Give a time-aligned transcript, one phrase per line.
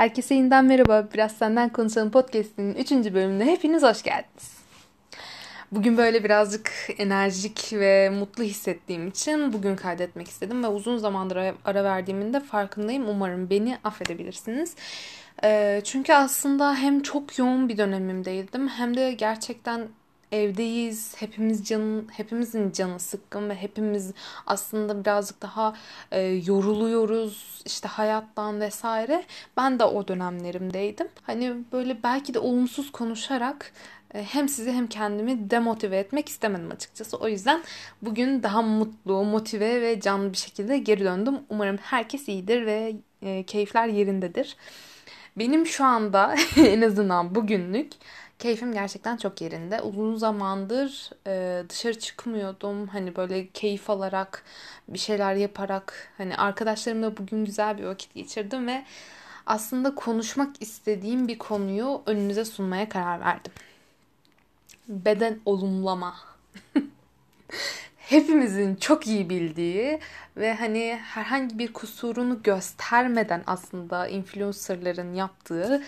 [0.00, 1.08] Herkese yeniden merhaba.
[1.14, 2.90] Biraz Senden Konuşalım podcast'inin 3.
[2.90, 4.58] bölümüne hepiniz hoş geldiniz.
[5.72, 11.84] Bugün böyle birazcık enerjik ve mutlu hissettiğim için bugün kaydetmek istedim ve uzun zamandır ara
[11.84, 13.08] verdiğimin de farkındayım.
[13.08, 14.74] Umarım beni affedebilirsiniz.
[15.44, 19.88] Ee, çünkü aslında hem çok yoğun bir dönemimdeydim hem de gerçekten
[20.32, 21.14] evdeyiz.
[21.18, 24.12] Hepimiz canın hepimizin canı sıkkın ve hepimiz
[24.46, 25.74] aslında birazcık daha
[26.12, 29.24] e, yoruluyoruz işte hayattan vesaire.
[29.56, 31.08] Ben de o dönemlerimdeydim.
[31.22, 33.72] Hani böyle belki de olumsuz konuşarak
[34.14, 37.16] e, hem sizi hem kendimi demotive etmek istemedim açıkçası.
[37.16, 37.62] O yüzden
[38.02, 41.38] bugün daha mutlu, motive ve canlı bir şekilde geri döndüm.
[41.48, 44.56] Umarım herkes iyidir ve e, keyifler yerindedir.
[45.36, 47.92] Benim şu anda en azından bugünlük
[48.40, 49.80] keyfim gerçekten çok yerinde.
[49.82, 52.86] Uzun zamandır e, dışarı çıkmıyordum.
[52.86, 54.44] Hani böyle keyif alarak
[54.88, 58.84] bir şeyler yaparak hani arkadaşlarımla bugün güzel bir vakit geçirdim ve
[59.46, 63.52] aslında konuşmak istediğim bir konuyu önünüze sunmaya karar verdim.
[64.88, 66.14] Beden olumlama.
[67.96, 70.00] hepimizin çok iyi bildiği
[70.36, 75.82] ve hani herhangi bir kusurunu göstermeden aslında influencerların yaptığı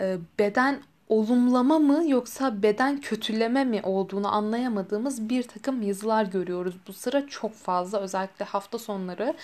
[0.00, 6.74] e, beden olumlama mı yoksa beden kötüleme mi olduğunu anlayamadığımız bir takım yazılar görüyoruz.
[6.86, 9.34] Bu sıra çok fazla özellikle hafta sonları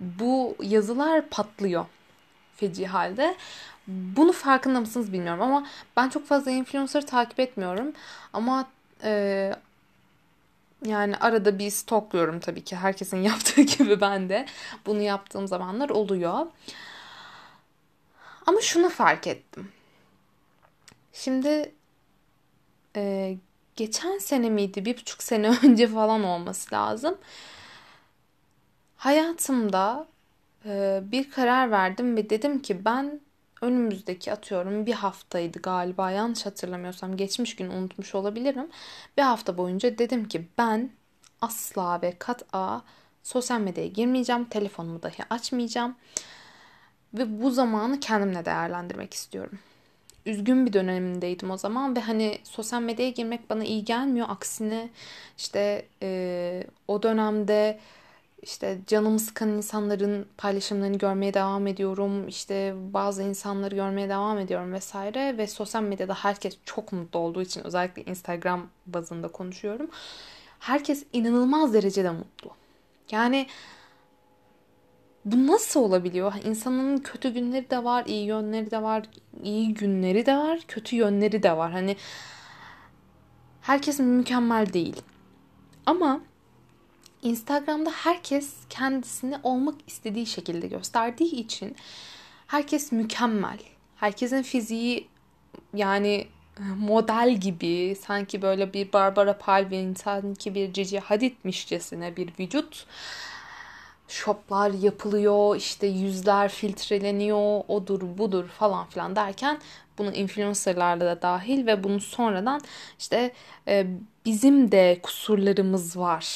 [0.00, 1.86] bu yazılar patlıyor
[2.56, 3.36] feci halde.
[3.86, 7.92] Bunu farkında mısınız bilmiyorum ama ben çok fazla influencer takip etmiyorum.
[8.32, 8.68] Ama
[9.04, 9.54] e,
[10.86, 12.76] yani arada bir stokluyorum tabii ki.
[12.76, 14.46] Herkesin yaptığı gibi ben de
[14.86, 16.46] bunu yaptığım zamanlar oluyor.
[18.46, 19.68] Ama şunu fark ettim.
[21.12, 21.74] Şimdi
[22.96, 23.36] e,
[23.76, 24.84] geçen sene miydi?
[24.84, 27.18] Bir buçuk sene önce falan olması lazım.
[28.96, 30.06] Hayatımda
[30.66, 33.20] e, bir karar verdim ve dedim ki ben
[33.62, 38.68] önümüzdeki atıyorum bir haftaydı galiba yanlış hatırlamıyorsam geçmiş gün unutmuş olabilirim.
[39.18, 40.90] Bir hafta boyunca dedim ki ben
[41.40, 42.82] asla ve kat'a
[43.22, 44.44] sosyal medyaya girmeyeceğim.
[44.44, 45.96] Telefonumu dahi açmayacağım.
[47.14, 49.58] Ve bu zamanı kendimle değerlendirmek istiyorum
[50.26, 54.26] üzgün bir dönemindeydim o zaman ve hani sosyal medyaya girmek bana iyi gelmiyor.
[54.30, 54.88] Aksine
[55.38, 57.78] işte e, o dönemde
[58.42, 62.28] işte canımı sıkan insanların paylaşımlarını görmeye devam ediyorum.
[62.28, 67.64] İşte bazı insanları görmeye devam ediyorum vesaire ve sosyal medyada herkes çok mutlu olduğu için
[67.64, 69.90] özellikle Instagram bazında konuşuyorum.
[70.58, 72.50] Herkes inanılmaz derecede mutlu.
[73.10, 73.46] Yani
[75.24, 76.32] bu nasıl olabiliyor?
[76.44, 79.02] İnsanın kötü günleri de var, iyi yönleri de var,
[79.42, 81.72] iyi günleri de var, kötü yönleri de var.
[81.72, 81.96] Hani
[83.60, 85.02] herkes mükemmel değil.
[85.86, 86.20] Ama
[87.22, 91.76] Instagram'da herkes kendisini olmak istediği şekilde gösterdiği için
[92.46, 93.58] herkes mükemmel.
[93.96, 95.08] Herkesin fiziği
[95.74, 96.26] yani
[96.76, 102.86] model gibi sanki böyle bir Barbara Palvin sanki bir Cici Hadid'mişçesine bir vücut
[104.12, 109.60] shoplar yapılıyor, işte yüzler filtreleniyor, odur budur falan filan derken
[109.98, 112.60] bunu influencerlarla da dahil ve bunu sonradan
[112.98, 113.32] işte
[113.68, 113.86] e,
[114.24, 116.26] bizim de kusurlarımız var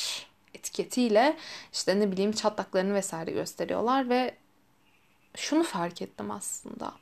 [0.54, 1.36] etiketiyle
[1.72, 4.34] işte ne bileyim çatlaklarını vesaire gösteriyorlar ve
[5.36, 6.92] şunu fark ettim aslında.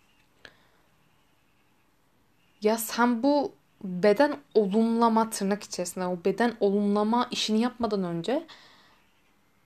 [2.62, 3.52] Ya sen bu
[3.84, 8.46] beden olumlama tırnak içerisinde o beden olumlama işini yapmadan önce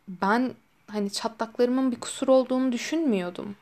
[0.08, 0.54] ben
[0.90, 3.56] hani çatlaklarımın bir kusur olduğunu düşünmüyordum.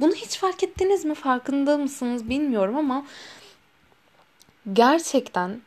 [0.00, 1.14] Bunu hiç fark ettiniz mi?
[1.14, 3.06] Farkında mısınız bilmiyorum ama
[4.72, 5.60] gerçekten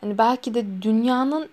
[0.00, 1.48] hani belki de dünyanın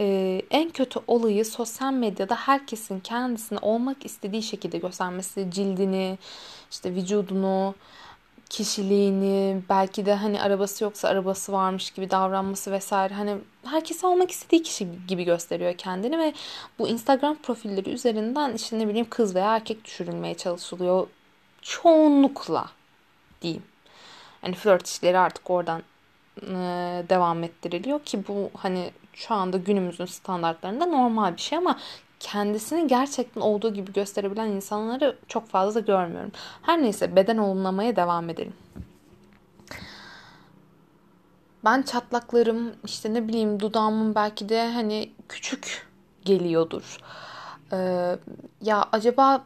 [0.00, 6.18] e, en kötü olayı sosyal medyada herkesin kendisini olmak istediği şekilde göstermesi, cildini,
[6.70, 7.74] işte vücudunu,
[8.50, 13.14] kişiliğini, belki de hani arabası yoksa arabası varmış gibi davranması vesaire.
[13.14, 16.34] Hani herkes olmak istediği kişi gibi gösteriyor kendini ve
[16.78, 21.06] bu Instagram profilleri üzerinden işte ne bileyim kız veya erkek düşürülmeye çalışılıyor.
[21.62, 22.66] Çoğunlukla
[23.42, 23.62] diyeyim.
[24.40, 25.82] Hani flört işleri artık oradan
[26.42, 26.46] e,
[27.08, 31.78] devam ettiriliyor ki bu hani şu anda günümüzün standartlarında normal bir şey ama
[32.20, 36.32] kendisini gerçekten olduğu gibi gösterebilen insanları çok fazla görmüyorum.
[36.62, 38.54] Her neyse beden olumlamaya devam edelim.
[41.64, 45.86] Ben çatlaklarım işte ne bileyim dudağımın belki de hani küçük
[46.24, 46.98] geliyordur.
[47.72, 48.16] Ee,
[48.62, 49.44] ya acaba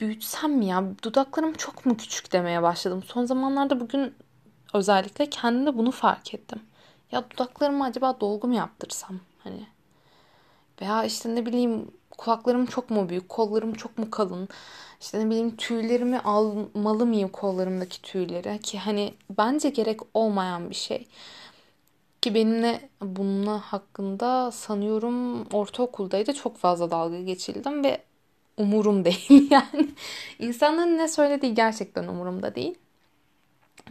[0.00, 3.02] büyütsem mi ya dudaklarım çok mu küçük demeye başladım.
[3.06, 4.14] Son zamanlarda bugün
[4.74, 6.62] özellikle kendimde bunu fark ettim.
[7.12, 9.66] Ya dudaklarımı acaba dolgu mu yaptırsam hani
[10.82, 14.48] veya işte ne bileyim kulaklarım çok mu büyük, kollarım çok mu kalın?
[15.00, 18.60] İşte ne bileyim tüylerimi almalı mıyım kollarımdaki tüyleri?
[18.60, 21.08] Ki hani bence gerek olmayan bir şey.
[22.22, 28.02] Ki benimle bununla hakkında sanıyorum ortaokuldaydı çok fazla dalga geçildim ve
[28.56, 29.88] umurum değil yani.
[30.38, 32.74] İnsanların ne söylediği gerçekten umurumda değil.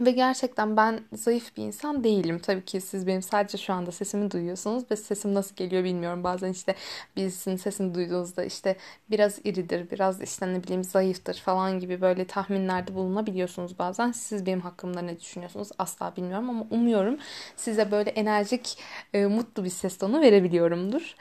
[0.00, 2.38] Ve gerçekten ben zayıf bir insan değilim.
[2.38, 6.24] Tabii ki siz benim sadece şu anda sesimi duyuyorsunuz ve sesim nasıl geliyor bilmiyorum.
[6.24, 6.74] Bazen işte
[7.16, 8.76] birisinin sesini duyduğunuzda işte
[9.10, 14.12] biraz iridir, biraz işte ne bileyim zayıftır falan gibi böyle tahminlerde bulunabiliyorsunuz bazen.
[14.12, 17.18] Siz benim hakkımda ne düşünüyorsunuz asla bilmiyorum ama umuyorum
[17.56, 18.78] size böyle enerjik,
[19.14, 21.14] e, mutlu bir ses tonu verebiliyorumdur.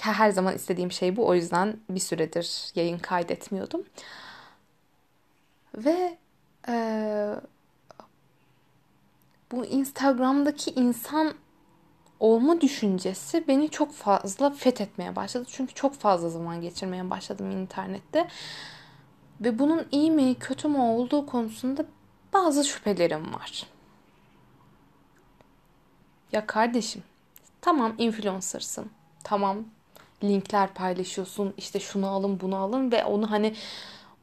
[0.00, 1.26] Her zaman istediğim şey bu.
[1.26, 3.84] O yüzden bir süredir yayın kaydetmiyordum.
[5.74, 6.18] Ve
[6.68, 7.34] eee
[9.52, 11.34] bu Instagram'daki insan
[12.20, 15.44] olma düşüncesi beni çok fazla fethetmeye başladı.
[15.48, 18.28] Çünkü çok fazla zaman geçirmeye başladım internette.
[19.40, 21.86] Ve bunun iyi mi kötü mü olduğu konusunda
[22.32, 23.66] bazı şüphelerim var.
[26.32, 27.02] Ya kardeşim
[27.60, 28.90] tamam influencer'sın.
[29.24, 29.64] Tamam
[30.24, 31.54] linkler paylaşıyorsun.
[31.56, 33.54] işte şunu alın bunu alın ve onu hani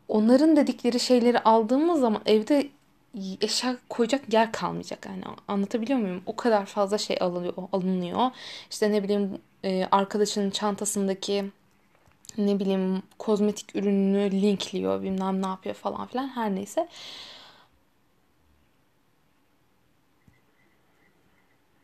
[0.07, 2.69] onların dedikleri şeyleri aldığımız zaman evde
[3.42, 6.24] eşya koyacak yer kalmayacak yani anlatabiliyor muyum?
[6.25, 8.31] O kadar fazla şey alınıyor, alınıyor.
[8.72, 11.52] İşte ne bileyim e, arkadaşının çantasındaki
[12.38, 16.88] ne bileyim kozmetik ürününü linkliyor bilmem ne yapıyor falan filan her neyse.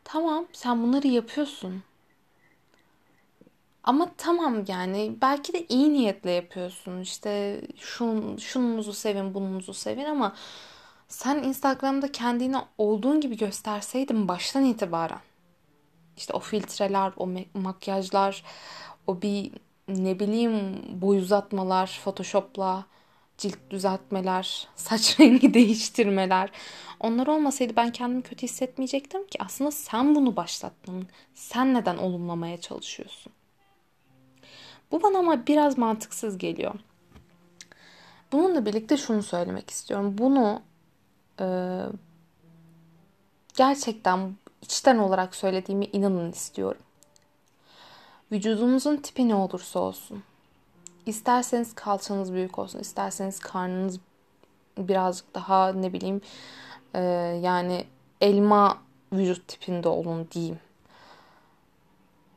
[0.04, 1.82] Tamam sen bunları yapıyorsun.
[3.84, 7.00] Ama tamam yani belki de iyi niyetle yapıyorsun.
[7.00, 10.34] İşte şun, şununuzu sevin bununuzu sevin ama
[11.08, 15.20] sen Instagram'da kendini olduğun gibi gösterseydin baştan itibaren
[16.18, 18.44] işte o filtreler, o makyajlar,
[19.06, 19.52] o bir
[19.88, 22.86] ne bileyim boy uzatmalar, photoshopla
[23.38, 26.50] cilt düzeltmeler, saç rengi değiştirmeler.
[27.00, 29.42] Onlar olmasaydı ben kendimi kötü hissetmeyecektim ki.
[29.42, 31.06] Aslında sen bunu başlattın.
[31.34, 33.32] Sen neden olumlamaya çalışıyorsun?
[34.92, 36.74] Bu bana ama biraz mantıksız geliyor.
[38.32, 40.14] Bununla birlikte şunu söylemek istiyorum.
[40.18, 40.62] Bunu
[41.40, 41.46] e,
[43.56, 46.82] gerçekten içten olarak söylediğimi inanın istiyorum.
[48.32, 50.22] Vücudunuzun tipi ne olursa olsun.
[51.06, 54.00] İsterseniz kalçanız büyük olsun, isterseniz karnınız
[54.78, 56.20] birazcık daha ne bileyim
[56.94, 57.00] e,
[57.42, 57.84] yani
[58.20, 58.78] elma
[59.12, 60.58] vücut tipinde olun diyeyim.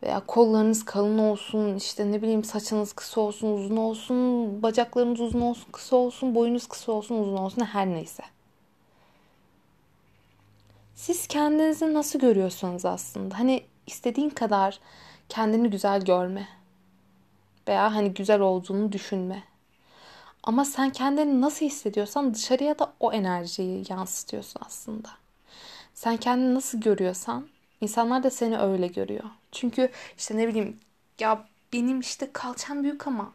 [0.03, 5.71] Veya kollarınız kalın olsun, işte ne bileyim saçınız kısa olsun, uzun olsun, bacaklarınız uzun olsun,
[5.71, 8.23] kısa olsun, boyunuz kısa olsun, uzun olsun her neyse.
[11.01, 13.39] Siz kendinizi nasıl görüyorsunuz aslında?
[13.39, 14.79] Hani istediğin kadar
[15.29, 16.47] kendini güzel görme.
[17.67, 19.43] Veya hani güzel olduğunu düşünme.
[20.43, 25.09] Ama sen kendini nasıl hissediyorsan dışarıya da o enerjiyi yansıtıyorsun aslında.
[25.93, 27.47] Sen kendini nasıl görüyorsan
[27.81, 29.25] insanlar da seni öyle görüyor.
[29.51, 30.79] Çünkü işte ne bileyim
[31.19, 33.33] ya benim işte kalçam büyük ama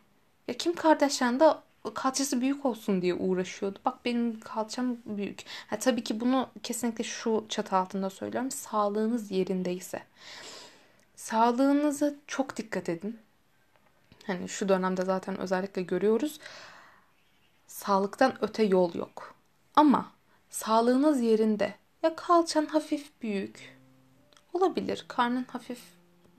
[0.49, 1.63] ya Kim Kardashian da
[1.95, 3.79] kalçası büyük olsun diye uğraşıyordu.
[3.85, 5.45] Bak benim kalçam büyük.
[5.67, 8.51] Ha, tabii ki bunu kesinlikle şu çatı altında söylüyorum.
[8.51, 10.03] Sağlığınız yerindeyse.
[11.17, 13.19] Sağlığınıza çok dikkat edin.
[14.27, 16.41] Hani şu dönemde zaten özellikle görüyoruz.
[17.67, 19.35] Sağlıktan öte yol yok.
[19.77, 20.13] Ama
[20.51, 21.75] sağlığınız yerinde.
[22.03, 23.77] Ya kalçan hafif büyük.
[24.53, 25.05] Olabilir.
[25.09, 25.81] Karnın hafif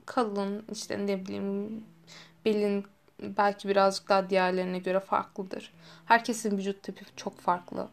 [0.06, 0.64] kalın.
[0.72, 1.84] işte ne bileyim
[2.44, 2.86] belin
[3.22, 5.72] belki birazcık daha diğerlerine göre farklıdır.
[6.06, 7.88] Herkesin vücut tipi çok farklı.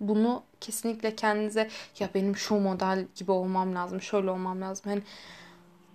[0.00, 1.68] Bunu kesinlikle kendinize
[1.98, 4.84] ya benim şu model gibi olmam lazım, şöyle olmam lazım.
[4.90, 5.02] Hani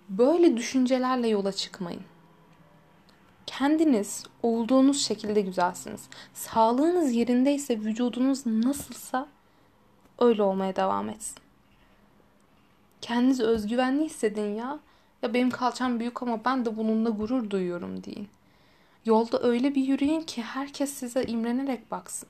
[0.09, 2.01] böyle düşüncelerle yola çıkmayın.
[3.45, 6.01] Kendiniz olduğunuz şekilde güzelsiniz.
[6.33, 9.27] Sağlığınız yerindeyse, vücudunuz nasılsa
[10.19, 11.37] öyle olmaya devam etsin.
[13.01, 14.79] Kendinizi özgüvenli hissedin ya.
[15.21, 18.29] Ya benim kalçam büyük ama ben de bununla gurur duyuyorum deyin.
[19.05, 22.29] Yolda öyle bir yürüyün ki herkes size imrenerek baksın.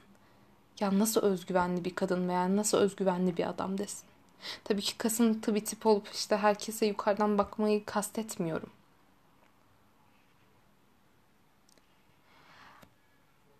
[0.79, 4.05] Ya nasıl özgüvenli bir kadın veya nasıl özgüvenli bir adam desin.
[4.63, 8.69] Tabii ki kasıntı bir tip olup işte herkese yukarıdan bakmayı kastetmiyorum.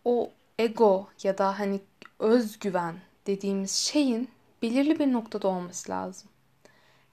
[0.05, 1.79] O ego ya da hani
[2.19, 2.95] özgüven
[3.27, 4.29] dediğimiz şeyin
[4.61, 6.29] belirli bir noktada olması lazım.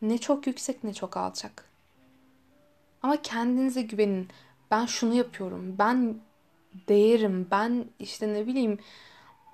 [0.02, 1.64] Ne çok yüksek ne çok alçak.
[3.02, 4.28] Ama kendinize güvenin
[4.70, 5.74] ben şunu yapıyorum.
[5.78, 6.16] Ben
[6.88, 7.48] değerim.
[7.50, 8.78] Ben işte ne bileyim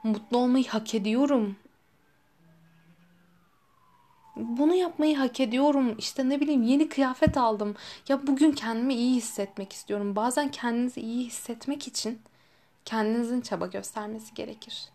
[0.02, 1.56] mutlu olmayı hak ediyorum.
[4.36, 5.94] bunu yapmayı hak ediyorum.
[5.98, 7.74] İşte ne bileyim yeni kıyafet aldım.
[8.08, 10.16] Ya bugün kendimi iyi hissetmek istiyorum.
[10.16, 12.18] Bazen kendinizi iyi hissetmek için
[12.84, 14.88] kendinizin çaba göstermesi gerekir.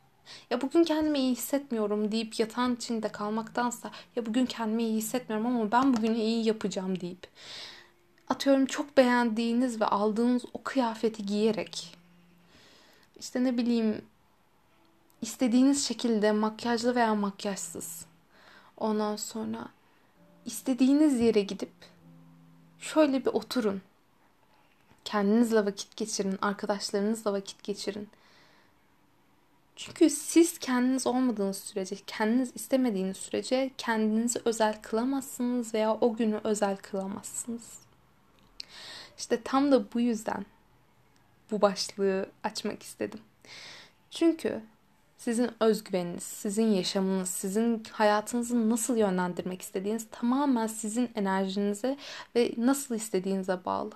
[0.50, 5.72] Ya bugün kendimi iyi hissetmiyorum deyip yatağın içinde kalmaktansa ya bugün kendimi iyi hissetmiyorum ama
[5.72, 7.28] ben bugün iyi yapacağım deyip
[8.30, 11.98] atıyorum çok beğendiğiniz ve aldığınız o kıyafeti giyerek
[13.20, 14.02] işte ne bileyim
[15.22, 18.06] istediğiniz şekilde makyajlı veya makyajsız
[18.78, 19.68] ondan sonra
[20.46, 21.72] istediğiniz yere gidip
[22.80, 23.82] şöyle bir oturun.
[25.06, 28.10] Kendinizle vakit geçirin, arkadaşlarınızla vakit geçirin.
[29.76, 36.78] Çünkü siz kendiniz olmadığınız sürece, kendiniz istemediğiniz sürece kendinizi özel kılamazsınız veya o günü özel
[36.78, 37.89] kılamazsınız.
[39.18, 40.46] İşte tam da bu yüzden
[41.52, 43.20] bu başlığı açmak istedim.
[44.12, 44.62] Çünkü
[45.18, 51.98] sizin özgüveniniz, sizin yaşamınız, sizin hayatınızı nasıl yönlendirmek istediğiniz tamamen sizin enerjinize
[52.36, 53.92] ve nasıl istediğinize bağlı.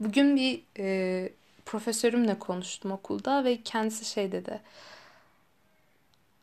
[0.00, 1.32] Bugün bir e,
[1.66, 4.60] profesörümle konuştum okulda ve kendisi şey dedi.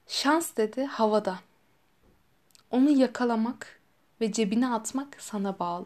[0.07, 1.39] Şans dedi havada.
[2.71, 3.79] Onu yakalamak
[4.21, 5.85] ve cebine atmak sana bağlı.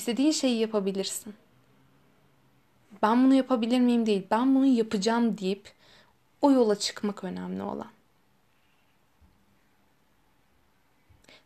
[0.00, 1.34] İstediğin şeyi yapabilirsin.
[3.02, 4.26] Ben bunu yapabilir miyim değil.
[4.30, 5.72] Ben bunu yapacağım deyip
[6.42, 7.90] o yola çıkmak önemli olan.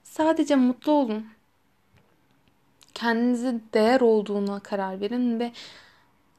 [0.02, 1.26] Sadece mutlu olun.
[2.94, 5.52] Kendinize değer olduğuna karar verin ve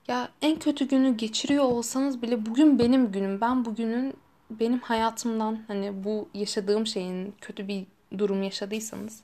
[0.08, 3.42] ya en kötü günü geçiriyor olsanız bile bugün benim günüm.
[3.42, 4.14] Ben bugünün
[4.50, 7.86] benim hayatımdan hani bu yaşadığım şeyin kötü bir
[8.18, 9.24] durum yaşadıysanız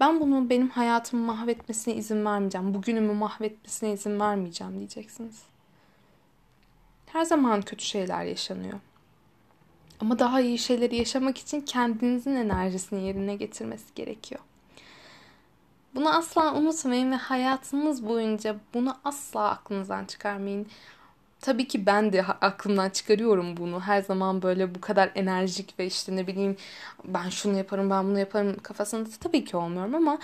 [0.00, 2.74] ben bunu benim hayatımı mahvetmesine izin vermeyeceğim.
[2.74, 5.42] Bugünümü mahvetmesine izin vermeyeceğim diyeceksiniz.
[7.06, 8.80] Her zaman kötü şeyler yaşanıyor.
[10.00, 14.40] Ama daha iyi şeyleri yaşamak için kendinizin enerjisini yerine getirmesi gerekiyor.
[15.94, 20.66] Bunu asla unutmayın ve hayatınız boyunca bunu asla aklınızdan çıkarmayın.
[21.44, 23.80] Tabii ki ben de aklımdan çıkarıyorum bunu.
[23.80, 26.56] Her zaman böyle bu kadar enerjik ve işte ne bileyim
[27.04, 30.18] ben şunu yaparım ben bunu yaparım kafasında tabii ki olmuyorum ama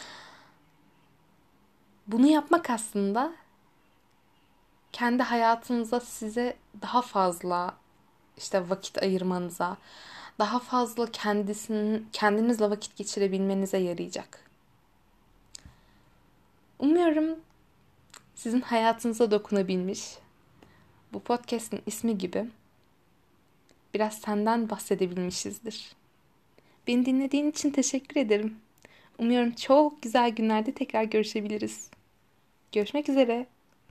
[2.07, 3.33] bunu yapmak aslında
[4.93, 7.75] kendi hayatınıza size daha fazla
[8.37, 9.77] işte vakit ayırmanıza,
[10.39, 14.51] daha fazla kendisinin kendinizle vakit geçirebilmenize yarayacak.
[16.79, 17.41] Umuyorum
[18.35, 20.20] sizin hayatınıza dokunabilmiş.
[21.13, 22.47] Bu podcast'in ismi gibi
[23.95, 25.93] biraz senden bahsedebilmişizdir.
[26.87, 28.57] Beni dinlediğin için teşekkür ederim.
[29.19, 31.91] Umuyorum çok güzel günlerde tekrar görüşebiliriz.
[32.73, 33.47] Görüşmek üzere.